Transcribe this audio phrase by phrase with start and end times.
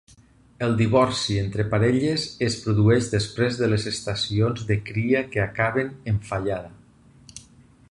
[0.67, 6.21] El divorci entre parelles es produeix després de les estacions de cria que acaben en
[6.33, 6.77] fallada.